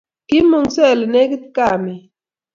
[0.29, 2.01] Koimungso olenegit kamit